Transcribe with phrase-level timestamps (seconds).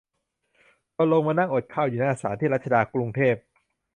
[0.95, 3.35] พอลงมานั่งอดข้าวอยู่หน้าศาล ที่รัชดา กรุงเทพ